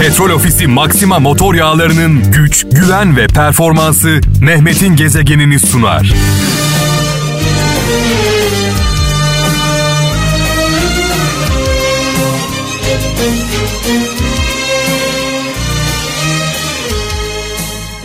[0.00, 6.12] Petrol Ofisi Maxima motor yağlarının güç, güven ve performansı Mehmet'in gezegenini sunar.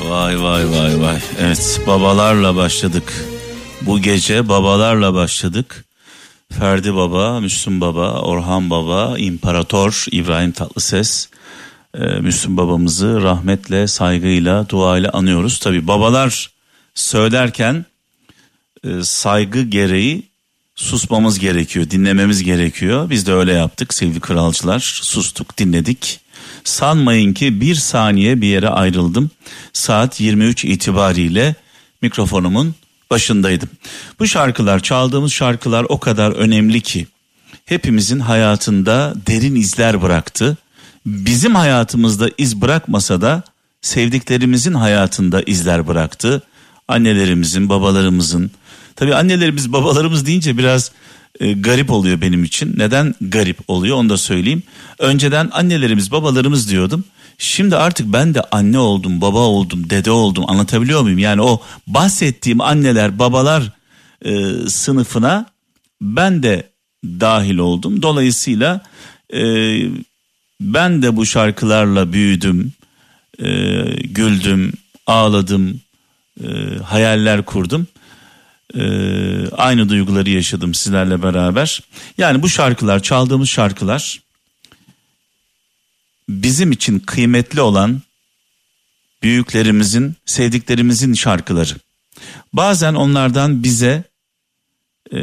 [0.09, 1.19] Vay vay vay vay.
[1.41, 3.13] Evet babalarla başladık.
[3.81, 5.85] Bu gece babalarla başladık.
[6.59, 11.29] Ferdi Baba, Müslüm Baba, Orhan Baba, İmparator İbrahim Tatlıses,
[11.93, 15.59] e, Müslüm babamızı rahmetle, saygıyla, duayla anıyoruz.
[15.59, 16.51] Tabi babalar
[16.95, 17.85] söylerken
[18.83, 20.23] e, saygı gereği
[20.75, 23.09] susmamız gerekiyor, dinlememiz gerekiyor.
[23.09, 24.79] Biz de öyle yaptık sevgili kralcılar.
[25.03, 26.19] Sustuk, dinledik.
[26.63, 29.31] Sanmayın ki bir saniye bir yere ayrıldım.
[29.73, 31.55] Saat 23 itibariyle
[32.01, 32.75] mikrofonumun
[33.11, 33.69] başındaydım.
[34.19, 37.07] Bu şarkılar, çaldığımız şarkılar o kadar önemli ki
[37.65, 40.57] hepimizin hayatında derin izler bıraktı.
[41.05, 43.43] Bizim hayatımızda iz bırakmasa da
[43.81, 46.41] sevdiklerimizin hayatında izler bıraktı.
[46.87, 48.51] Annelerimizin, babalarımızın.
[48.95, 50.91] Tabii annelerimiz, babalarımız deyince biraz
[51.39, 52.73] e, garip oluyor benim için.
[52.77, 54.63] Neden garip oluyor onu da söyleyeyim.
[54.99, 57.03] Önceden annelerimiz, babalarımız diyordum.
[57.43, 61.19] Şimdi artık ben de anne oldum, baba oldum, dede oldum anlatabiliyor muyum?
[61.19, 63.71] Yani o bahsettiğim anneler, babalar
[64.25, 65.45] e, sınıfına
[66.01, 66.69] ben de
[67.03, 68.01] dahil oldum.
[68.01, 68.81] Dolayısıyla
[69.33, 69.43] e,
[70.61, 72.73] ben de bu şarkılarla büyüdüm,
[73.39, 73.49] e,
[74.03, 74.73] güldüm,
[75.07, 75.81] ağladım,
[76.43, 76.47] e,
[76.83, 77.87] hayaller kurdum.
[78.75, 78.83] E,
[79.49, 81.81] aynı duyguları yaşadım sizlerle beraber.
[82.17, 84.19] Yani bu şarkılar, çaldığımız şarkılar
[86.31, 88.01] bizim için kıymetli olan
[89.23, 91.73] büyüklerimizin, sevdiklerimizin şarkıları.
[92.53, 94.03] Bazen onlardan bize
[95.13, 95.19] e,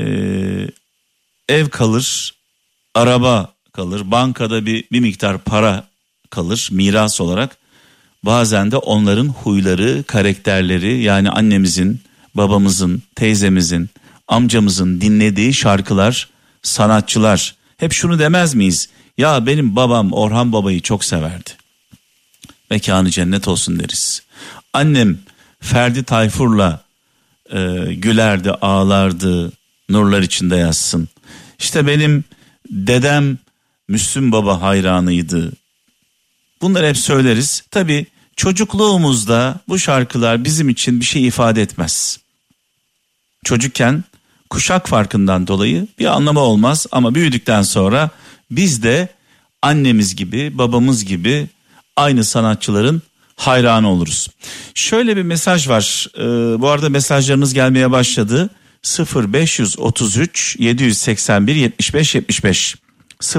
[1.49, 2.35] ev kalır,
[2.95, 5.89] araba kalır, bankada bir, bir miktar para
[6.31, 7.57] kalır miras olarak.
[8.25, 12.01] Bazen de onların huyları, karakterleri yani annemizin,
[12.35, 13.91] babamızın, teyzemizin,
[14.29, 16.29] amcamızın dinlediği şarkılar,
[16.63, 17.55] sanatçılar.
[17.77, 18.89] Hep şunu demez miyiz?
[19.19, 21.51] Ya benim babam Orhan Baba'yı çok severdi.
[22.71, 24.23] Mekanı cennet olsun deriz.
[24.73, 25.19] Annem
[25.61, 26.81] Ferdi Tayfur'la
[27.51, 27.59] e,
[27.95, 29.53] gülerdi, ağlardı,
[29.89, 31.09] nurlar içinde yazsın.
[31.59, 32.25] İşte benim
[32.71, 33.39] dedem
[33.89, 35.53] Müslüm Baba hayranıydı.
[36.61, 37.63] Bunları hep söyleriz.
[37.71, 38.07] Tabi
[38.37, 42.19] çocukluğumuzda bu şarkılar bizim için bir şey ifade etmez.
[43.45, 44.05] Çocukken
[44.51, 48.11] kuşak farkından dolayı bir anlamı olmaz ama büyüdükten sonra
[48.51, 49.09] biz de
[49.63, 51.47] annemiz gibi babamız gibi
[51.97, 53.03] aynı sanatçıların
[53.37, 54.29] hayranı oluruz.
[54.75, 56.07] Şöyle bir mesaj var.
[56.19, 58.51] Ee, bu arada mesajlarınız gelmeye başladı.
[58.85, 62.77] 0533 781 75 75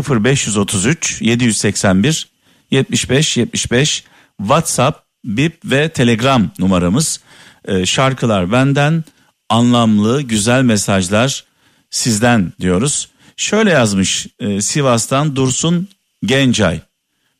[0.09, 2.27] 0533 781
[2.71, 4.03] 75 75
[4.37, 7.19] WhatsApp, Bip ve Telegram numaramız.
[7.65, 9.03] Ee, şarkılar benden,
[9.49, 11.43] anlamlı, güzel mesajlar
[11.89, 13.07] sizden diyoruz.
[13.39, 15.87] Şöyle yazmış e, Sivas'tan Dursun
[16.25, 16.81] Gencay.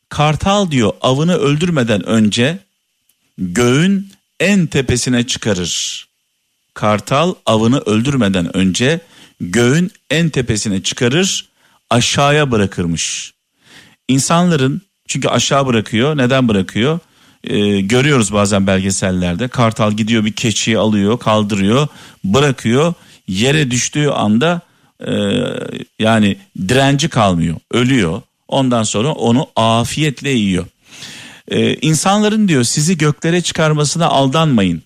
[0.08, 2.58] Kartal diyor avını öldürmeden önce
[3.38, 4.08] göğün
[4.40, 6.06] en tepesine çıkarır.
[6.74, 9.00] Kartal avını öldürmeden önce
[9.40, 11.48] göğün en tepesine çıkarır
[11.90, 13.32] aşağıya bırakırmış.
[14.08, 16.98] İnsanların çünkü aşağı bırakıyor neden bırakıyor?
[17.44, 21.88] Ee, görüyoruz bazen belgesellerde kartal gidiyor bir keçiyi alıyor kaldırıyor
[22.24, 22.94] bırakıyor
[23.28, 24.69] yere düştüğü anda
[25.06, 25.12] e,
[25.98, 26.36] yani
[26.68, 30.66] direnci kalmıyor ölüyor ondan sonra onu afiyetle yiyor.
[31.48, 34.82] Ee, insanların diyor sizi göklere çıkarmasına aldanmayın.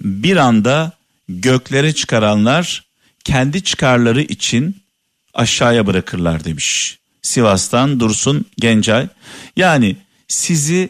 [0.00, 0.92] Bir anda
[1.28, 2.84] göklere çıkaranlar
[3.24, 4.76] kendi çıkarları için
[5.34, 6.98] aşağıya bırakırlar demiş.
[7.22, 9.08] Sivas'tan Dursun Gencay.
[9.56, 9.96] Yani
[10.28, 10.88] sizi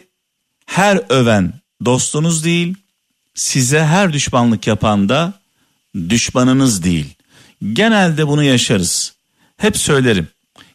[0.65, 1.53] her öven
[1.85, 2.75] dostunuz değil,
[3.35, 5.33] size her düşmanlık yapan da
[6.09, 7.15] düşmanınız değil.
[7.73, 9.13] Genelde bunu yaşarız.
[9.57, 10.27] Hep söylerim.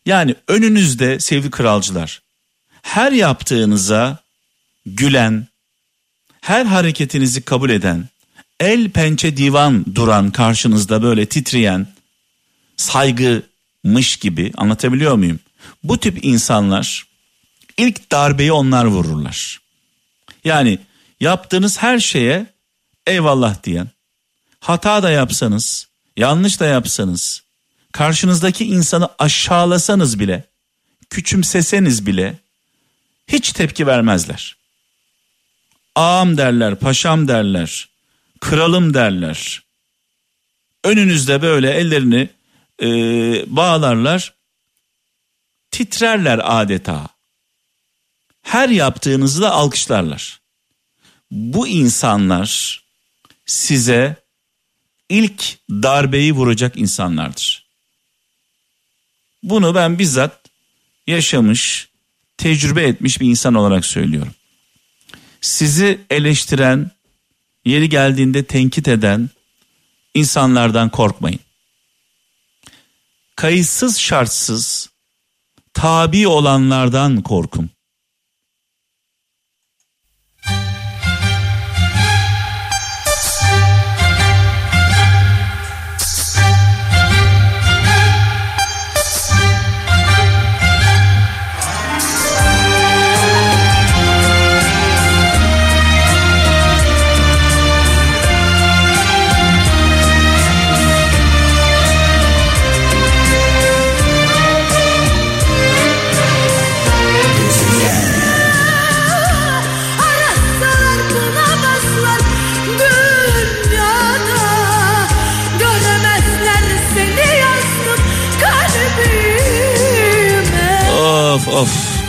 [0.07, 2.23] Yani önünüzde sevgili kralcılar
[2.87, 4.19] her yaptığınıza
[4.87, 5.47] gülen,
[6.41, 8.09] her hareketinizi kabul eden,
[8.61, 11.87] el pençe divan duran karşınızda böyle titreyen,
[12.77, 15.41] saygımış gibi anlatabiliyor muyum?
[15.83, 17.07] Bu tip insanlar
[17.77, 19.61] ilk darbeyi onlar vururlar.
[20.45, 20.79] Yani
[21.21, 22.47] yaptığınız her şeye
[23.07, 23.89] eyvallah diyen,
[24.61, 25.86] hata da yapsanız,
[26.17, 27.43] yanlış da yapsanız,
[27.93, 30.45] karşınızdaki insanı aşağılasanız bile,
[31.11, 32.39] küçümseseniz bile
[33.29, 34.57] hiç tepki vermezler.
[35.95, 37.89] Ağam derler, paşam derler,
[38.41, 39.63] kralım derler.
[40.85, 42.29] Önünüzde böyle ellerini
[42.83, 42.87] e,
[43.57, 44.35] bağlarlar,
[45.71, 47.09] titrerler adeta.
[48.43, 50.41] her yaptığınızı da alkışlarlar.
[51.31, 52.83] Bu insanlar
[53.47, 54.17] size
[55.09, 57.67] ilk darbeyi vuracak insanlardır.
[59.43, 60.41] Bunu ben bizzat
[61.07, 61.89] yaşamış,
[62.37, 64.35] tecrübe etmiş bir insan olarak söylüyorum.
[65.41, 66.91] Sizi eleştiren,
[67.65, 69.31] yeri geldiğinde tenkit eden
[70.15, 71.41] insanlardan korkmayın.
[73.37, 74.91] Kayıtsız şartsız
[75.75, 77.71] tabi olanlardan korkun.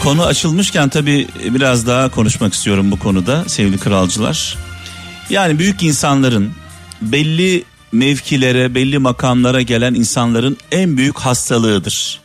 [0.08, 4.58] Konu açılmışken tabii biraz daha konuşmak istiyorum bu konuda sevgili kralcılar.
[5.30, 6.52] Yani büyük insanların
[7.02, 12.20] belli mevkilere, belli makamlara gelen insanların en büyük hastalığıdır.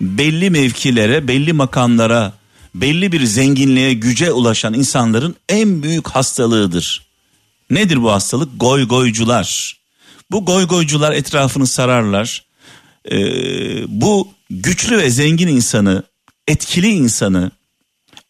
[0.00, 2.32] Belli mevkilere, belli makamlara,
[2.74, 7.06] belli bir zenginliğe, güce ulaşan insanların en büyük hastalığıdır.
[7.70, 8.60] Nedir bu hastalık?
[8.60, 9.76] Goy goycular.
[10.30, 12.44] Bu goy goycular etrafını sararlar.
[13.10, 13.18] Ee,
[14.00, 16.11] bu güçlü ve zengin insanı
[16.48, 17.50] etkili insanı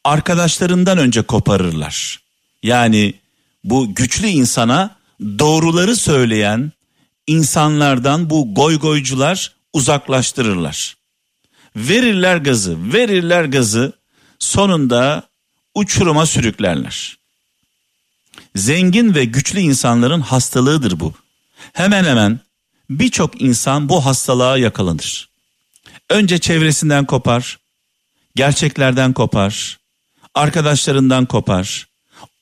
[0.05, 2.21] arkadaşlarından önce koparırlar.
[2.63, 3.15] Yani
[3.65, 6.73] bu güçlü insana doğruları söyleyen
[7.27, 10.97] insanlardan bu goygoycular uzaklaştırırlar.
[11.77, 13.93] Verirler gazı, verirler gazı
[14.39, 15.23] sonunda
[15.75, 17.19] uçuruma sürüklerler.
[18.57, 21.15] Zengin ve güçlü insanların hastalığıdır bu.
[21.73, 22.41] Hemen hemen
[22.91, 25.29] birçok insan bu hastalığa yakalanır.
[26.11, 27.59] Önce çevresinden kopar,
[28.35, 29.79] gerçeklerden kopar,
[30.35, 31.89] arkadaşlarından kopar,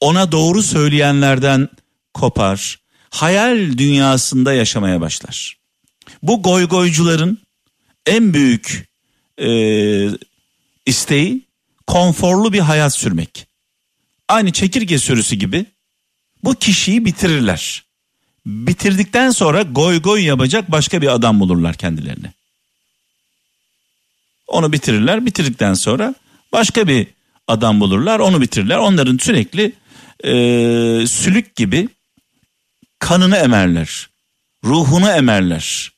[0.01, 1.69] ona doğru söyleyenlerden
[2.15, 2.79] kopar,
[3.11, 5.57] hayal dünyasında yaşamaya başlar.
[6.23, 7.39] Bu goygoycuların
[8.07, 8.89] en büyük
[9.39, 9.51] e,
[10.87, 11.47] isteği
[11.87, 13.47] konforlu bir hayat sürmek.
[14.29, 15.67] Aynı çekirge sürüsü gibi
[16.45, 17.85] bu kişiyi bitirirler.
[18.47, 22.33] Bitirdikten sonra goy goy yapacak başka bir adam bulurlar kendilerine.
[24.51, 25.27] Onu bitirirler.
[25.27, 26.15] Bitirdikten sonra
[26.53, 27.07] başka bir
[27.49, 28.19] adam bulurlar.
[28.19, 28.79] Onu bitirirler.
[28.79, 29.73] Onların sürekli
[30.25, 30.33] e,
[31.07, 31.89] sülük gibi
[32.99, 34.09] kanını emerler.
[34.65, 35.93] Ruhunu emerler.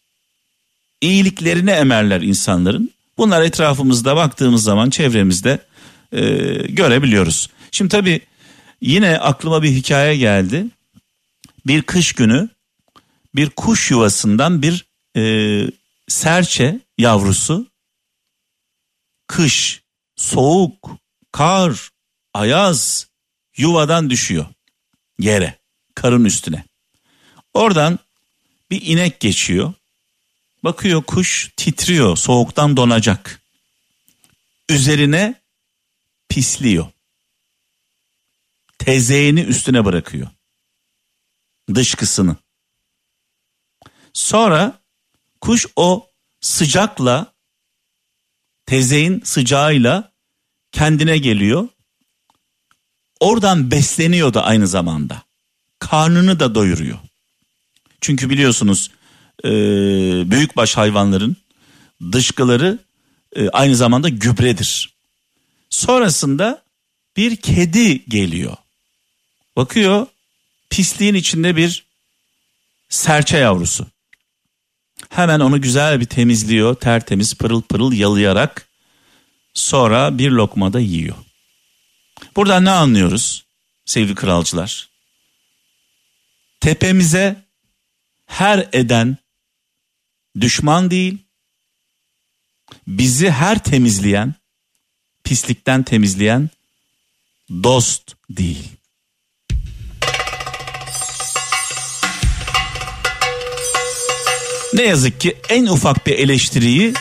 [1.01, 2.91] iyiliklerini emerler insanların.
[3.19, 5.59] Bunlar etrafımızda baktığımız zaman çevremizde
[6.13, 6.21] e,
[6.69, 7.51] görebiliyoruz.
[7.71, 8.21] Şimdi tabii
[8.81, 10.67] yine aklıma bir hikaye geldi.
[11.67, 12.49] Bir kış günü
[13.35, 15.23] bir kuş yuvasından bir e,
[16.09, 17.72] serçe yavrusu
[19.33, 19.83] kış,
[20.17, 20.91] soğuk,
[21.33, 21.91] kar,
[22.35, 23.09] ayaz
[23.57, 24.47] yuvadan düşüyor
[25.19, 25.59] yere,
[25.95, 26.65] karın üstüne.
[27.55, 27.99] Oradan
[28.71, 29.75] bir inek geçiyor.
[30.65, 33.43] Bakıyor kuş titriyor, soğuktan donacak.
[34.69, 35.35] Üzerine
[36.29, 36.87] pisliyor.
[38.79, 40.29] Tezeğini üstüne bırakıyor.
[41.75, 42.37] Dışkısını.
[44.13, 44.81] Sonra
[45.41, 47.32] kuş o sıcakla
[48.67, 50.13] tezeğin sıcağıyla
[50.73, 51.69] kendine geliyor.
[53.21, 55.23] Oradan besleniyor da aynı zamanda.
[55.79, 56.99] Karnını da doyuruyor.
[58.01, 58.91] Çünkü biliyorsunuz
[59.45, 59.51] e,
[60.31, 61.37] büyükbaş hayvanların
[62.13, 62.79] dışkıları
[63.37, 64.95] e, aynı zamanda gübredir.
[65.71, 66.63] Sonrasında
[67.17, 68.57] bir kedi geliyor.
[69.57, 70.07] Bakıyor
[70.71, 71.85] pisliğin içinde bir
[72.89, 73.87] serçe yavrusu.
[75.13, 78.69] Hemen onu güzel bir temizliyor, tertemiz pırıl pırıl yalayarak
[79.55, 81.17] sonra bir lokmada yiyor.
[82.37, 83.45] Buradan ne anlıyoruz
[83.85, 84.89] sevgili kralcılar?
[86.61, 87.45] Tepemize
[88.27, 89.17] her eden
[90.41, 91.19] düşman değil,
[92.87, 94.35] bizi her temizleyen,
[95.25, 96.51] pislikten temizleyen
[97.51, 98.69] dost değil.
[104.75, 106.95] Ne yazık ki en ufak bir eleştiriyi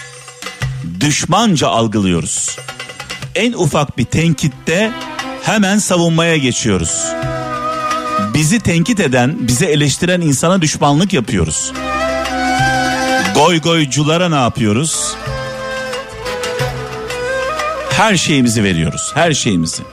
[0.99, 2.57] düşmanca algılıyoruz.
[3.35, 4.91] En ufak bir tenkitte
[5.43, 7.05] hemen savunmaya geçiyoruz.
[8.33, 11.71] Bizi tenkit eden, bize eleştiren insana düşmanlık yapıyoruz.
[13.35, 15.15] Goy goyculara ne yapıyoruz?
[17.89, 19.11] Her şeyimizi veriyoruz.
[19.13, 19.83] Her şeyimizi.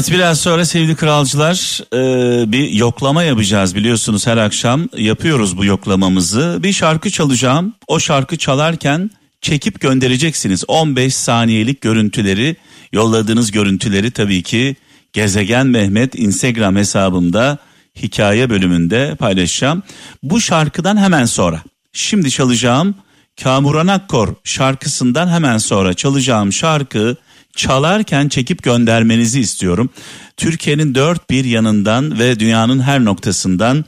[0.00, 6.58] Evet biraz sonra sevgili kralcılar e, bir yoklama yapacağız biliyorsunuz her akşam yapıyoruz bu yoklamamızı.
[6.62, 12.56] Bir şarkı çalacağım o şarkı çalarken çekip göndereceksiniz 15 saniyelik görüntüleri
[12.92, 14.76] yolladığınız görüntüleri tabii ki
[15.12, 17.58] Gezegen Mehmet Instagram hesabımda
[17.96, 19.82] hikaye bölümünde paylaşacağım.
[20.22, 22.94] Bu şarkıdan hemen sonra şimdi çalacağım
[23.42, 27.16] Kamuran Akkor şarkısından hemen sonra çalacağım şarkı
[27.56, 29.90] çalarken çekip göndermenizi istiyorum.
[30.36, 33.84] Türkiye'nin dört bir yanından ve dünyanın her noktasından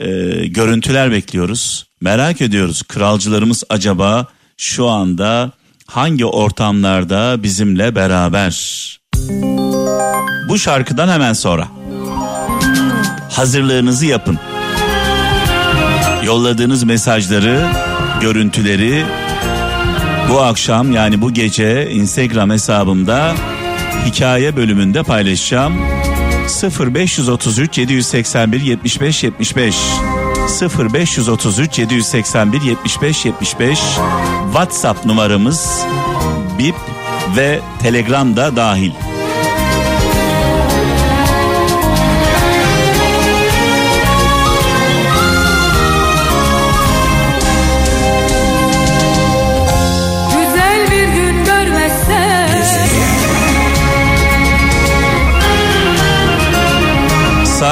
[0.00, 0.06] e,
[0.46, 1.86] görüntüler bekliyoruz.
[2.00, 5.52] Merak ediyoruz kralcılarımız acaba şu anda
[5.86, 8.54] hangi ortamlarda bizimle beraber?
[10.48, 11.68] Bu şarkıdan hemen sonra
[13.30, 14.38] hazırlığınızı yapın.
[16.24, 17.66] Yolladığınız mesajları,
[18.20, 19.04] görüntüleri
[20.30, 23.34] bu akşam yani bu gece Instagram hesabımda
[24.06, 25.74] hikaye bölümünde paylaşacağım.
[26.80, 29.76] 0533 781 75 75
[30.78, 33.78] 0533 781 75 75
[34.44, 35.80] WhatsApp numaramız
[36.58, 36.74] bip
[37.36, 39.13] ve Telegram da dahil.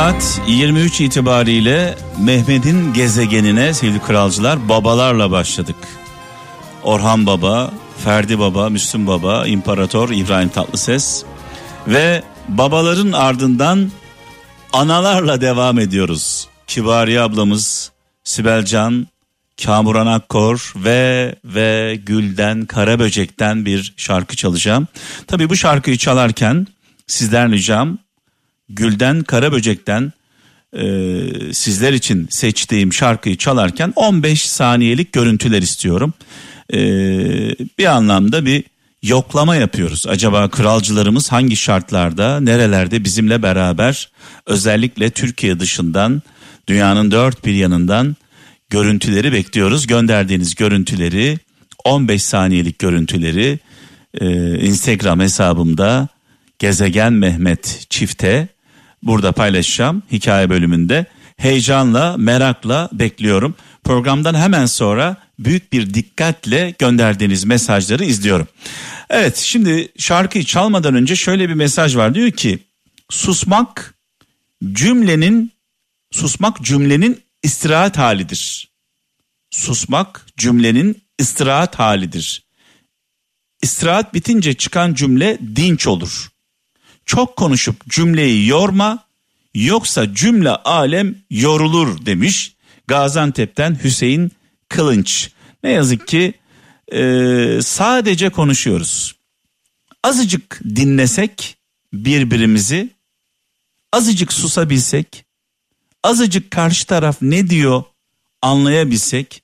[0.02, 5.76] Saat 23 itibariyle Mehmet'in gezegenine sevgili kralcılar babalarla başladık.
[6.82, 7.70] Orhan Baba,
[8.04, 11.24] Ferdi Baba, Müslüm Baba, İmparator İbrahim Tatlıses
[11.86, 13.90] ve babaların ardından
[14.72, 16.48] analarla devam ediyoruz.
[16.66, 17.92] Kibariye ablamız,
[18.24, 19.06] Sibel Can,
[19.64, 24.88] Kamuran Akkor ve ve Gülden Karaböcek'ten bir şarkı çalacağım.
[25.26, 26.66] Tabii bu şarkıyı çalarken
[27.06, 27.98] sizden ricam
[28.74, 30.12] Gülden Karaböcek'ten
[30.76, 30.84] e,
[31.52, 36.12] sizler için seçtiğim şarkıyı çalarken 15 saniyelik görüntüler istiyorum.
[36.72, 36.78] E,
[37.78, 38.64] bir anlamda bir
[39.02, 40.06] yoklama yapıyoruz.
[40.06, 44.10] Acaba kralcılarımız hangi şartlarda, nerelerde bizimle beraber
[44.46, 46.22] özellikle Türkiye dışından,
[46.68, 48.16] dünyanın dört bir yanından
[48.70, 49.86] görüntüleri bekliyoruz.
[49.86, 51.38] Gönderdiğiniz görüntüleri
[51.84, 53.58] 15 saniyelik görüntüleri
[54.20, 56.08] e, Instagram hesabımda
[56.58, 58.48] Gezegen Mehmet çifte
[59.02, 61.06] burada paylaşacağım hikaye bölümünde.
[61.36, 63.54] Heyecanla, merakla bekliyorum.
[63.84, 68.48] Programdan hemen sonra büyük bir dikkatle gönderdiğiniz mesajları izliyorum.
[69.10, 72.58] Evet şimdi şarkıyı çalmadan önce şöyle bir mesaj var diyor ki
[73.10, 73.94] susmak
[74.72, 75.52] cümlenin
[76.10, 78.72] susmak cümlenin istirahat halidir.
[79.50, 82.42] Susmak cümlenin istirahat halidir.
[83.62, 86.31] İstirahat bitince çıkan cümle dinç olur
[87.12, 89.04] çok konuşup cümleyi yorma
[89.54, 94.32] yoksa cümle alem yorulur demiş Gaziantep'ten Hüseyin
[94.68, 95.30] Kılınç.
[95.62, 96.34] Ne yazık ki
[96.92, 97.02] e,
[97.62, 99.16] sadece konuşuyoruz.
[100.04, 101.56] Azıcık dinlesek
[101.92, 102.90] birbirimizi,
[103.92, 105.24] azıcık susabilsek,
[106.02, 107.84] azıcık karşı taraf ne diyor
[108.42, 109.42] anlayabilsek,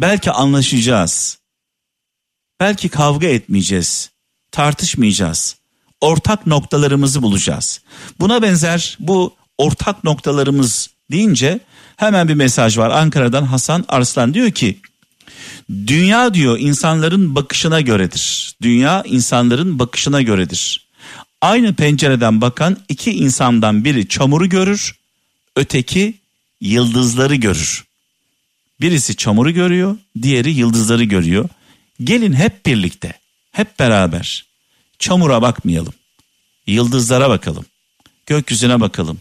[0.00, 1.38] belki anlaşacağız.
[2.60, 4.10] Belki kavga etmeyeceğiz,
[4.50, 5.55] tartışmayacağız
[6.00, 7.80] ortak noktalarımızı bulacağız.
[8.20, 11.60] Buna benzer bu ortak noktalarımız deyince
[11.96, 12.90] hemen bir mesaj var.
[12.90, 14.80] Ankara'dan Hasan Arslan diyor ki
[15.86, 18.56] dünya diyor insanların bakışına göredir.
[18.62, 20.86] Dünya insanların bakışına göredir.
[21.40, 24.96] Aynı pencereden bakan iki insandan biri çamuru görür,
[25.56, 26.14] öteki
[26.60, 27.84] yıldızları görür.
[28.80, 31.48] Birisi çamuru görüyor, diğeri yıldızları görüyor.
[32.04, 33.12] Gelin hep birlikte,
[33.52, 34.45] hep beraber
[34.98, 35.92] Çamura bakmayalım.
[36.66, 37.64] Yıldızlara bakalım.
[38.26, 39.18] Gökyüzüne bakalım.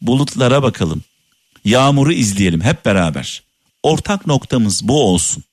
[0.00, 1.02] Bulutlara bakalım.
[1.64, 3.42] Yağmuru izleyelim hep beraber.
[3.82, 5.44] Ortak noktamız bu olsun.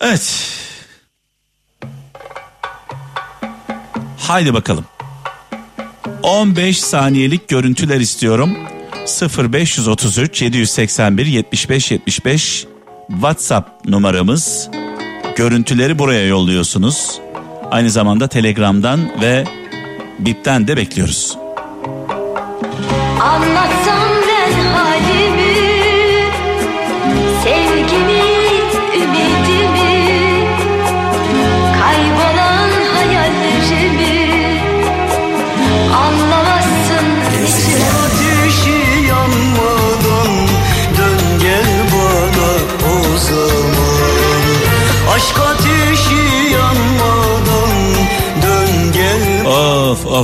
[0.00, 0.52] Evet.
[4.18, 4.84] Haydi bakalım.
[6.22, 8.58] 15 saniyelik görüntüler istiyorum.
[9.52, 12.66] 0533 781 75 75
[13.08, 14.68] WhatsApp numaramız.
[15.36, 17.18] Görüntüleri buraya yolluyorsunuz.
[17.70, 19.44] Aynı zamanda Telegram'dan ve
[20.18, 21.38] Bip'ten de bekliyoruz.
[23.20, 24.05] Anlatsam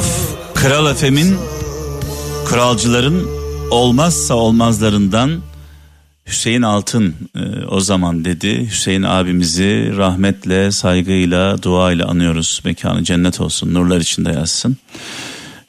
[0.01, 1.39] FM'in
[2.47, 3.29] kralcıların
[3.71, 5.41] olmazsa olmazlarından
[6.27, 8.67] Hüseyin Altın e, o zaman dedi.
[8.71, 12.61] Hüseyin abimizi rahmetle, saygıyla, duayla anıyoruz.
[12.65, 14.77] Mekanı cennet olsun, nurlar içinde yazsın.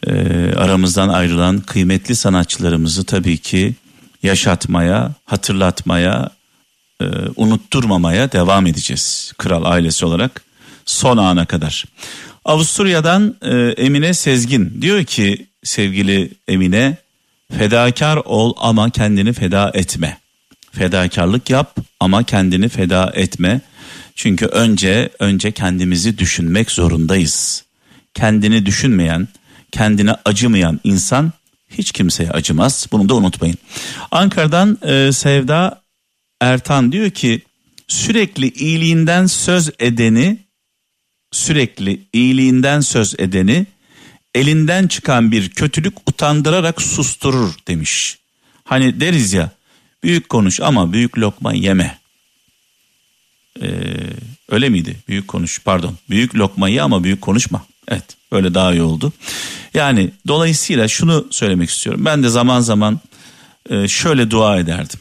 [0.07, 0.11] E,
[0.57, 3.75] aramızdan ayrılan kıymetli sanatçılarımızı tabii ki
[4.23, 6.29] yaşatmaya, hatırlatmaya,
[7.01, 9.33] e, unutturmamaya devam edeceğiz.
[9.37, 10.41] Kral ailesi olarak
[10.85, 11.85] son ana kadar.
[12.45, 16.97] Avusturya'dan e, Emine Sezgin diyor ki sevgili Emine
[17.57, 20.17] fedakar ol ama kendini feda etme.
[20.71, 23.61] Fedakarlık yap ama kendini feda etme.
[24.15, 27.63] Çünkü önce önce kendimizi düşünmek zorundayız.
[28.13, 29.27] Kendini düşünmeyen,
[29.71, 31.31] kendine acımayan insan
[31.69, 32.87] hiç kimseye acımaz.
[32.91, 33.57] Bunu da unutmayın.
[34.11, 35.81] Ankara'dan e, Sevda
[36.41, 37.41] Ertan diyor ki
[37.87, 40.37] sürekli iyiliğinden söz edeni
[41.35, 43.65] sürekli iyiliğinden söz edeni
[44.35, 48.17] elinden çıkan bir kötülük utandırarak susturur demiş.
[48.63, 49.51] Hani deriz ya
[50.03, 51.97] büyük konuş ama büyük lokma yeme.
[53.61, 53.67] Ee,
[54.49, 54.95] öyle miydi?
[55.07, 55.97] Büyük konuş pardon.
[56.09, 57.65] Büyük lokmayı ama büyük konuşma.
[57.87, 59.13] Evet öyle daha iyi oldu.
[59.73, 62.05] Yani dolayısıyla şunu söylemek istiyorum.
[62.05, 62.99] Ben de zaman zaman
[63.69, 64.99] e, şöyle dua ederdim.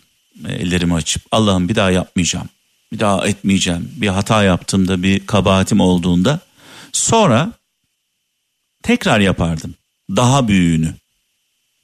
[0.49, 2.49] Ellerimi açıp Allah'ım bir daha yapmayacağım.
[2.93, 3.93] Bir daha etmeyeceğim.
[3.97, 6.41] Bir hata yaptığımda bir kabahatim olduğunda
[6.93, 7.53] sonra
[8.83, 9.75] tekrar yapardım.
[10.11, 10.95] Daha büyüğünü.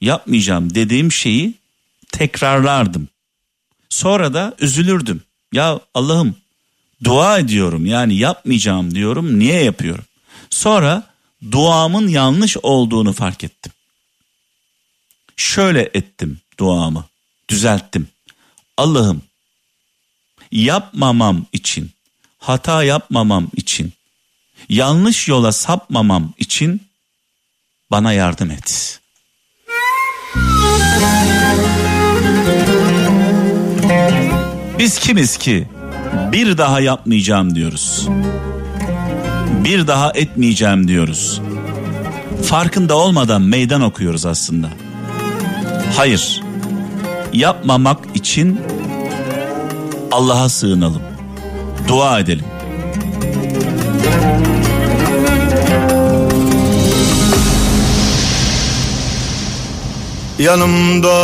[0.01, 1.53] Yapmayacağım dediğim şeyi
[2.11, 3.07] tekrarlardım.
[3.89, 5.23] Sonra da üzülürdüm.
[5.53, 6.35] Ya Allah'ım
[7.03, 10.05] dua ediyorum yani yapmayacağım diyorum niye yapıyorum?
[10.49, 11.03] Sonra
[11.51, 13.71] duamın yanlış olduğunu fark ettim.
[15.37, 17.05] Şöyle ettim duamı
[17.49, 18.07] düzelttim.
[18.77, 19.21] Allah'ım
[20.51, 21.91] yapmamam için,
[22.37, 23.93] hata yapmamam için,
[24.69, 26.81] yanlış yola sapmamam için
[27.91, 28.99] bana yardım et.
[34.79, 35.67] Biz kimiz ki
[36.31, 38.07] bir daha yapmayacağım diyoruz.
[39.63, 41.41] Bir daha etmeyeceğim diyoruz.
[42.43, 44.69] Farkında olmadan meydan okuyoruz aslında.
[45.95, 46.41] Hayır.
[47.33, 48.61] Yapmamak için
[50.11, 51.01] Allah'a sığınalım.
[51.87, 52.45] Dua edelim.
[60.39, 61.19] Yanımda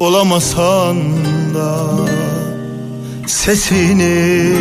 [0.00, 0.96] olamasan
[1.54, 1.86] da
[3.26, 4.54] Sesini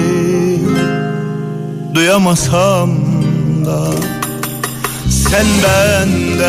[1.93, 2.89] duyamasam
[3.65, 3.91] da
[5.09, 6.39] Sen benden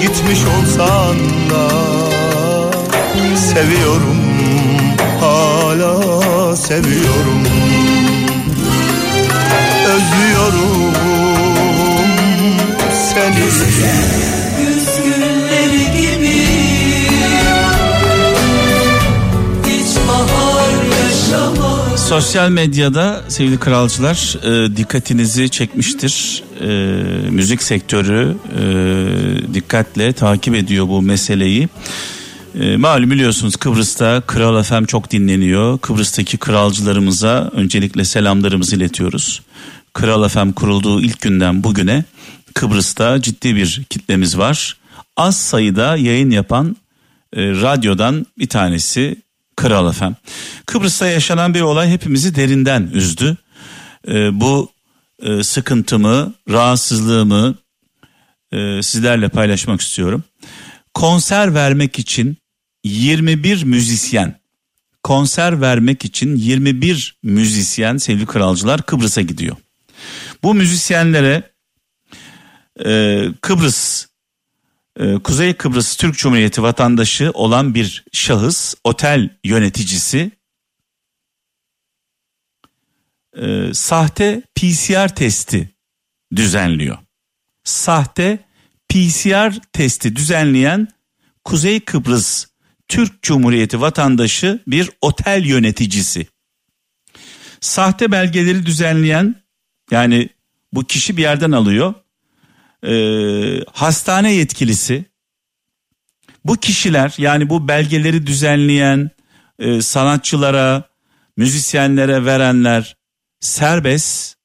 [0.00, 1.16] gitmiş olsan
[1.50, 2.09] da
[3.40, 4.20] Seviyorum
[5.20, 7.44] hala seviyorum
[9.86, 10.94] Özlüyorum
[13.14, 14.86] seni Güz
[15.96, 16.36] gibi
[19.66, 20.72] Hiç bahar
[21.02, 26.42] yaşamaz Sosyal medyada sevgili kralcılar e, dikkatinizi çekmiştir.
[26.60, 26.66] E,
[27.30, 31.68] müzik sektörü e, dikkatle takip ediyor bu meseleyi.
[32.54, 35.78] E, malum biliyorsunuz Kıbrıs'ta Kral FM çok dinleniyor.
[35.78, 39.42] Kıbrıs'taki kralcılarımıza öncelikle selamlarımızı iletiyoruz.
[39.92, 42.04] Kral FM kurulduğu ilk günden bugüne
[42.54, 44.76] Kıbrıs'ta ciddi bir kitlemiz var.
[45.16, 46.76] Az sayıda yayın yapan
[47.36, 49.16] e, radyodan bir tanesi
[49.56, 50.12] Kral FM.
[50.66, 53.36] Kıbrıs'ta yaşanan bir olay hepimizi derinden üzdü.
[54.08, 54.70] E, bu
[55.22, 57.54] e, sıkıntımı, rahatsızlığımı
[58.52, 60.24] e, sizlerle paylaşmak istiyorum.
[60.94, 62.39] Konser vermek için
[62.84, 64.40] 21 müzisyen
[65.02, 69.56] konser vermek için 21 müzisyen sevgili kralcılar Kıbrıs'a gidiyor.
[70.42, 71.52] Bu müzisyenlere
[72.84, 74.06] e, Kıbrıs
[74.96, 80.30] e, Kuzey Kıbrıs Türk Cumhuriyeti vatandaşı olan bir şahıs otel yöneticisi
[83.36, 85.70] e, sahte PCR testi
[86.36, 86.98] düzenliyor.
[87.64, 88.38] Sahte
[88.88, 90.88] PCR testi düzenleyen
[91.44, 92.49] Kuzey Kıbrıs
[92.90, 96.26] Türk Cumhuriyeti vatandaşı bir otel yöneticisi.
[97.60, 99.34] Sahte belgeleri düzenleyen
[99.90, 100.28] yani
[100.72, 101.94] bu kişi bir yerden alıyor.
[102.86, 105.04] Ee, hastane yetkilisi
[106.44, 109.10] bu kişiler yani bu belgeleri düzenleyen
[109.58, 110.84] e, sanatçılara,
[111.36, 112.96] müzisyenlere verenler
[113.40, 114.36] serbest.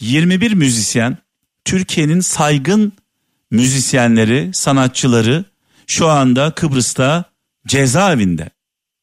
[0.00, 1.18] 21 müzisyen
[1.64, 2.92] Türkiye'nin saygın
[3.50, 5.44] müzisyenleri, sanatçıları
[5.86, 7.24] şu anda Kıbrıs'ta
[7.66, 8.50] cezaevinde.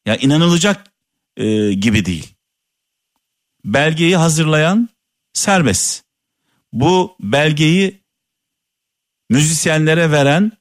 [0.06, 0.86] Ya inanılacak
[1.36, 2.34] e, gibi değil.
[3.64, 4.88] Belgeyi hazırlayan
[5.32, 6.04] serbest.
[6.72, 8.04] Bu belgeyi
[9.30, 10.52] müzisyenlere veren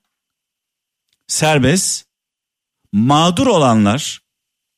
[1.27, 2.05] serbest.
[2.91, 4.21] Mağdur olanlar,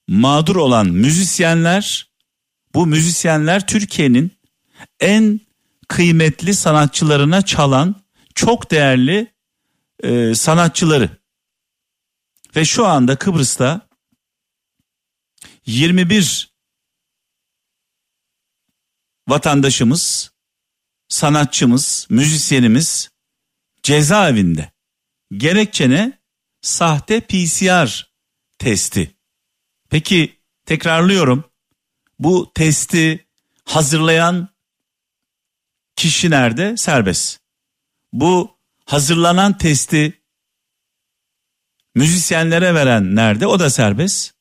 [0.07, 2.11] mağdur olan müzisyenler,
[2.73, 4.31] bu müzisyenler Türkiye'nin
[4.99, 5.39] en
[5.87, 7.95] kıymetli sanatçılarına çalan
[8.35, 9.33] çok değerli
[10.03, 11.09] e, sanatçıları.
[12.55, 13.87] Ve şu anda Kıbrıs'ta
[15.65, 16.53] 21
[19.27, 20.31] vatandaşımız,
[21.07, 23.09] sanatçımız, müzisyenimiz
[23.83, 24.71] cezaevinde.
[25.31, 26.19] Gerekçe ne?
[26.61, 28.11] Sahte PCR
[28.59, 29.15] testi.
[29.89, 31.51] Peki tekrarlıyorum.
[32.19, 33.27] Bu testi
[33.65, 34.49] hazırlayan
[35.95, 36.77] kişi nerede?
[36.77, 37.39] Serbest.
[38.13, 40.24] Bu hazırlanan testi
[41.95, 43.47] müzisyenlere veren nerede?
[43.47, 44.33] O da serbest.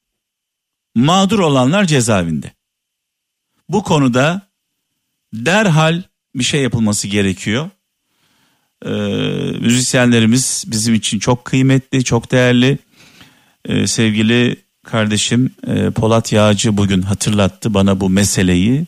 [0.94, 2.52] Mağdur olanlar cezaevinde.
[3.68, 4.42] Bu konuda
[5.32, 6.02] derhal
[6.34, 7.70] bir şey yapılması gerekiyor.
[8.86, 8.90] Ee,
[9.60, 12.78] müzisyenlerimiz bizim için çok kıymetli, çok değerli.
[13.64, 18.86] Ee, sevgili kardeşim e, Polat Yağcı bugün hatırlattı bana bu meseleyi.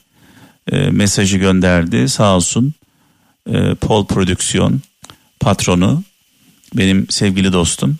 [0.72, 2.74] E, mesajı gönderdi sağ olsun.
[3.50, 4.80] E, Pol Prodüksiyon
[5.40, 6.02] patronu
[6.74, 7.98] benim sevgili dostum.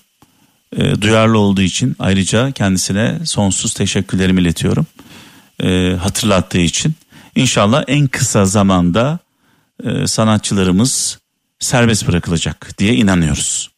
[0.73, 4.87] E, duyarlı olduğu için ayrıca kendisine sonsuz teşekkürlerimi iletiyorum.
[5.63, 6.95] E, hatırlattığı için.
[7.35, 9.19] İnşallah en kısa zamanda
[9.85, 11.19] e, sanatçılarımız
[11.59, 13.71] serbest bırakılacak diye inanıyoruz.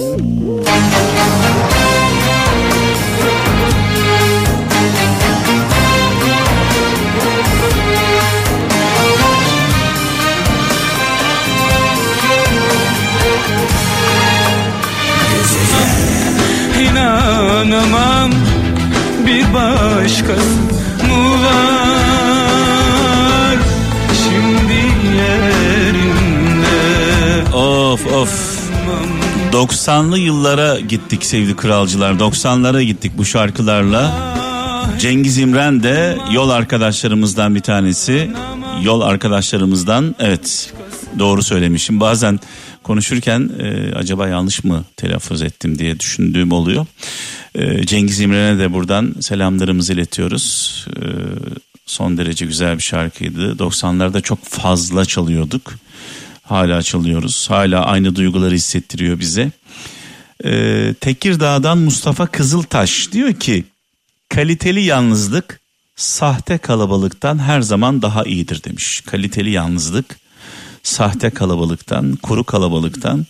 [0.00, 0.99] İnanamam
[20.04, 20.48] başkası
[21.08, 21.58] mı var
[24.22, 24.80] şimdi
[25.16, 26.76] yerinde
[27.56, 28.60] Of of.
[29.52, 32.12] 90'lı yıllara gittik sevgili kralcılar.
[32.12, 34.34] 90'lara gittik bu şarkılarla.
[34.98, 38.30] Cengiz İmren de yol arkadaşlarımızdan bir tanesi.
[38.82, 40.72] Yol arkadaşlarımızdan evet
[41.18, 42.00] doğru söylemişim.
[42.00, 42.40] Bazen
[42.82, 46.86] konuşurken e, acaba yanlış mı telaffuz ettim diye düşündüğüm oluyor.
[47.54, 50.86] E, Cengiz İmren'e de buradan selamlarımızı iletiyoruz.
[50.96, 51.04] E,
[51.86, 53.52] son derece güzel bir şarkıydı.
[53.52, 55.74] 90'larda çok fazla çalıyorduk.
[56.42, 57.50] Hala çalıyoruz.
[57.50, 59.50] Hala aynı duyguları hissettiriyor bize.
[60.44, 63.64] Ee, Tekirdağ'dan Mustafa Kızıltaş diyor ki
[64.28, 65.60] kaliteli yalnızlık
[65.96, 69.00] sahte kalabalıktan her zaman daha iyidir demiş.
[69.00, 70.16] Kaliteli yalnızlık
[70.82, 73.26] sahte kalabalıktan, kuru kalabalıktan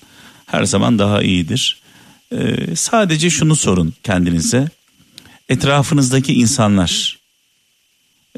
[0.47, 1.80] her zaman daha iyidir.
[2.33, 4.69] Ee, sadece şunu sorun kendinize.
[5.49, 7.19] Etrafınızdaki insanlar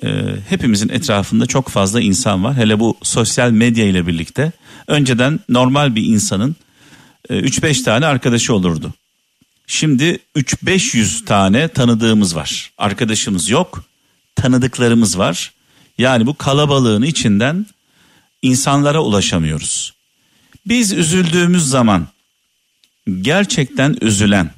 [0.03, 0.09] e,
[0.49, 2.57] hepimizin etrafında çok fazla insan var.
[2.57, 4.53] Hele bu sosyal medya ile birlikte
[4.87, 6.57] önceden normal bir insanın
[7.31, 8.95] e, 3-5 tane arkadaşı olurdu.
[9.67, 12.73] Şimdi 3-500 tane tanıdığımız var.
[12.79, 13.85] Arkadaşımız yok,
[14.35, 15.53] tanıdıklarımız var.
[15.99, 17.67] Yani bu kalabalığın içinden
[18.43, 19.95] insanlara ulaşamıyoruz.
[20.67, 22.09] Biz üzüldüğümüz zaman
[23.07, 24.51] gerçekten üzülen,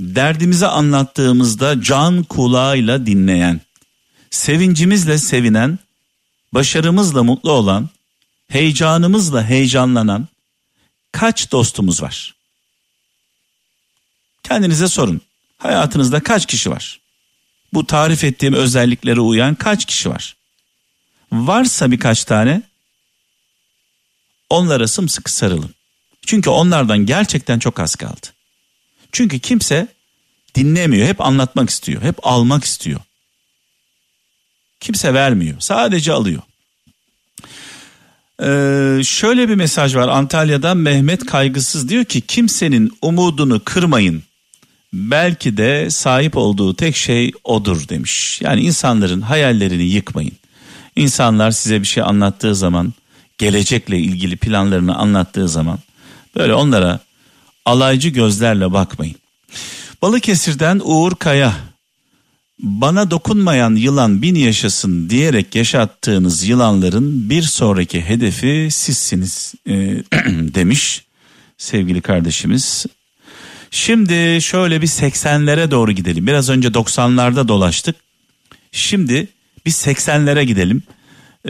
[0.00, 3.60] derdimizi anlattığımızda can kulağıyla dinleyen,
[4.30, 5.78] sevincimizle sevinen,
[6.52, 7.88] başarımızla mutlu olan,
[8.48, 10.28] heyecanımızla heyecanlanan
[11.12, 12.34] kaç dostumuz var?
[14.42, 15.20] Kendinize sorun.
[15.58, 17.00] Hayatınızda kaç kişi var?
[17.72, 20.36] Bu tarif ettiğim özelliklere uyan kaç kişi var?
[21.32, 22.62] Varsa birkaç tane
[24.50, 25.77] onlara sımsıkı sarılın.
[26.28, 28.26] Çünkü onlardan gerçekten çok az kaldı.
[29.12, 29.88] Çünkü kimse
[30.54, 31.08] dinlemiyor.
[31.08, 32.02] Hep anlatmak istiyor.
[32.02, 33.00] Hep almak istiyor.
[34.80, 35.60] Kimse vermiyor.
[35.60, 36.42] Sadece alıyor.
[38.42, 44.22] Ee, şöyle bir mesaj var Antalya'dan Mehmet Kaygısız diyor ki kimsenin umudunu kırmayın.
[44.92, 48.40] Belki de sahip olduğu tek şey odur demiş.
[48.42, 50.36] Yani insanların hayallerini yıkmayın.
[50.96, 52.92] İnsanlar size bir şey anlattığı zaman,
[53.38, 55.78] gelecekle ilgili planlarını anlattığı zaman
[56.38, 57.00] böyle onlara
[57.64, 59.16] alaycı gözlerle bakmayın.
[60.02, 61.54] Balıkesir'den Uğur Kaya
[62.58, 69.72] bana dokunmayan yılan bin yaşasın diyerek yaşattığınız yılanların bir sonraki hedefi sizsiniz e,
[70.54, 71.04] demiş
[71.58, 72.86] sevgili kardeşimiz.
[73.70, 76.26] Şimdi şöyle bir 80'lere doğru gidelim.
[76.26, 77.96] Biraz önce 90'larda dolaştık.
[78.72, 79.28] Şimdi
[79.66, 80.82] bir 80'lere gidelim.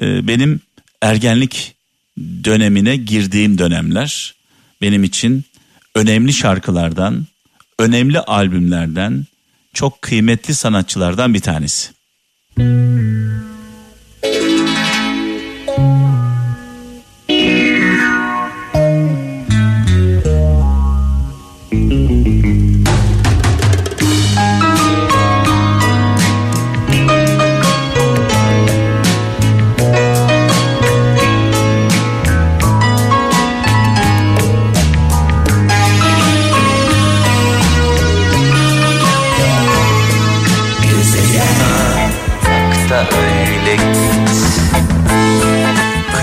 [0.01, 0.61] E, benim
[1.03, 1.75] ergenlik
[2.45, 4.38] dönemine girdiğim dönemler
[4.81, 5.45] benim için
[5.95, 7.27] önemli şarkılardan,
[7.79, 9.27] önemli albümlerden,
[9.75, 11.91] çok kıymetli sanatçılardan bir tanesi.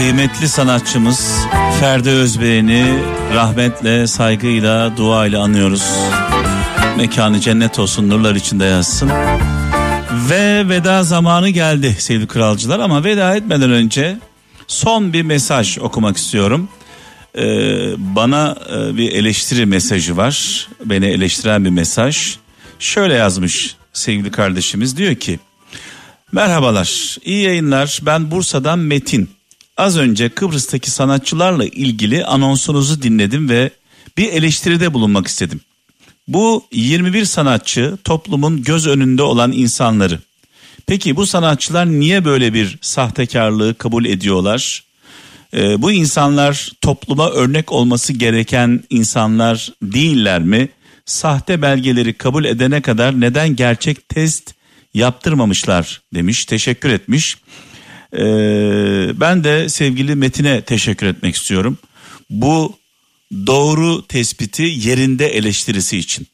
[0.05, 1.37] Kıymetli sanatçımız
[1.79, 2.99] Ferdi Özbey'ini
[3.33, 5.83] rahmetle, saygıyla, duayla anıyoruz.
[6.97, 9.09] Mekanı cennet olsun, nurlar içinde yazsın.
[10.29, 14.17] Ve veda zamanı geldi sevgili kralcılar ama veda etmeden önce
[14.67, 16.69] son bir mesaj okumak istiyorum.
[17.37, 17.43] Ee,
[17.97, 20.67] bana e, bir eleştiri mesajı var.
[20.85, 22.35] Beni eleştiren bir mesaj.
[22.79, 25.39] Şöyle yazmış sevgili kardeşimiz diyor ki
[26.31, 27.99] Merhabalar, iyi yayınlar.
[28.05, 29.35] Ben Bursa'dan Metin.
[29.77, 33.69] Az önce Kıbrıs'taki sanatçılarla ilgili anonsunuzu dinledim ve
[34.17, 35.61] bir eleştiride bulunmak istedim.
[36.27, 40.19] Bu 21 sanatçı toplumun göz önünde olan insanları.
[40.87, 44.83] Peki bu sanatçılar niye böyle bir sahtekarlığı kabul ediyorlar?
[45.53, 50.69] Ee, bu insanlar topluma örnek olması gereken insanlar değiller mi?
[51.05, 54.53] Sahte belgeleri kabul edene kadar neden gerçek test
[54.93, 57.37] yaptırmamışlar demiş, teşekkür etmiş.
[58.17, 61.77] Ee, ben de sevgili Metin'e teşekkür etmek istiyorum.
[62.29, 62.77] Bu
[63.47, 66.27] doğru tespiti yerinde eleştirisi için.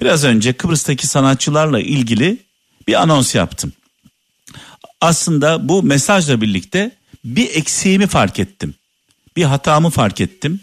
[0.00, 2.38] Biraz önce Kıbrıs'taki sanatçılarla ilgili
[2.88, 3.72] bir anons yaptım.
[5.00, 6.90] Aslında bu mesajla birlikte
[7.24, 8.74] bir eksiğimi fark ettim.
[9.36, 10.60] Bir hatamı fark ettim.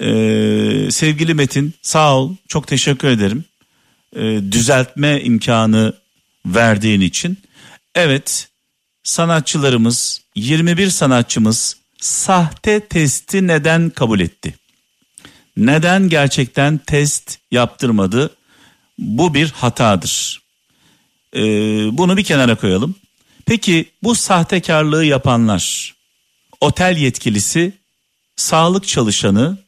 [0.00, 3.44] Ee, sevgili Metin sağ ol çok teşekkür ederim.
[4.16, 5.92] Ee, düzeltme imkanı
[6.46, 7.38] verdiğin için.
[7.94, 8.48] Evet
[9.02, 14.54] sanatçılarımız 21 sanatçımız sahte testi neden kabul etti?
[15.56, 18.36] Neden gerçekten test yaptırmadı?
[18.98, 20.42] Bu bir hatadır.
[21.36, 21.40] Ee,
[21.92, 22.94] bunu bir kenara koyalım.
[23.46, 25.94] Peki bu sahtekarlığı yapanlar,
[26.60, 27.72] otel yetkilisi,
[28.36, 29.58] sağlık çalışanı,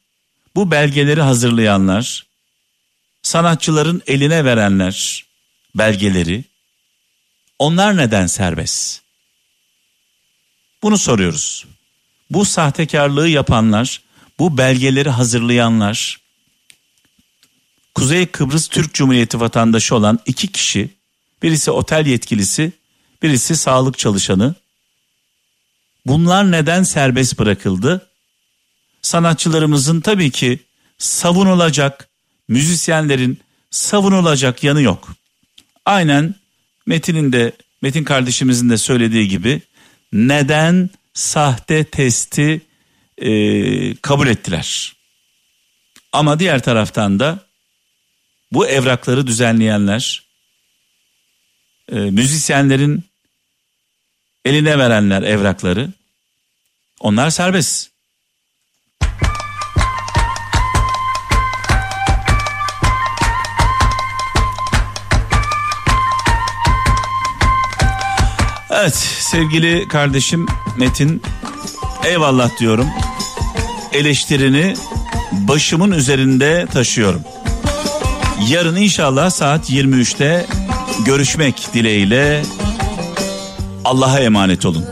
[0.56, 2.26] bu belgeleri hazırlayanlar,
[3.22, 5.24] sanatçıların eline verenler
[5.74, 6.44] belgeleri,
[7.58, 9.03] onlar neden serbest?
[10.84, 11.64] Bunu soruyoruz.
[12.30, 14.02] Bu sahtekarlığı yapanlar,
[14.38, 16.20] bu belgeleri hazırlayanlar,
[17.94, 20.90] Kuzey Kıbrıs Türk Cumhuriyeti vatandaşı olan iki kişi,
[21.42, 22.72] birisi otel yetkilisi,
[23.22, 24.54] birisi sağlık çalışanı.
[26.06, 28.10] Bunlar neden serbest bırakıldı?
[29.02, 30.58] Sanatçılarımızın tabii ki
[30.98, 32.08] savunulacak,
[32.48, 35.08] müzisyenlerin savunulacak yanı yok.
[35.84, 36.34] Aynen
[36.86, 39.62] Metin'in de Metin kardeşimizin de söylediği gibi
[40.14, 42.60] neden sahte testi
[43.18, 43.30] e,
[43.96, 44.96] kabul ettiler?
[46.12, 47.46] Ama diğer taraftan da
[48.52, 50.22] bu evrakları düzenleyenler,
[51.92, 53.04] e, müzisyenlerin
[54.44, 55.92] eline verenler evrakları,
[57.00, 57.93] onlar serbest.
[68.84, 71.22] Evet sevgili kardeşim Metin
[72.04, 72.86] eyvallah diyorum.
[73.92, 74.74] Eleştirini
[75.32, 77.20] başımın üzerinde taşıyorum.
[78.48, 80.46] Yarın inşallah saat 23'te
[81.06, 82.42] görüşmek dileğiyle
[83.84, 84.84] Allah'a emanet olun.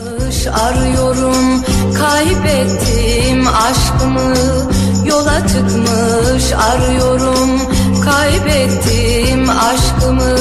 [0.52, 4.34] Arıyorum kaybettim aşkımı
[5.06, 7.60] yola çıkmış arıyorum
[8.04, 10.36] kaybettim aşkımı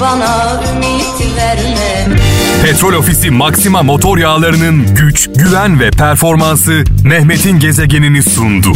[0.00, 2.16] bana ümit verme.
[2.62, 8.72] Petrol Ofisi Maxima motor yağlarının güç, güven ve performansı Mehmet'in gezegenini sundu.